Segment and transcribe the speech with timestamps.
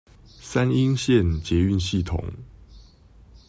[0.39, 2.23] 三鶯線捷運系統